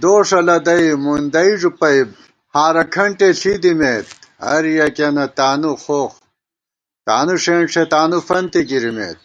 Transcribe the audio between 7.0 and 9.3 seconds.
تانُو ݭېنݭےتانُوفنتےگِرِمېت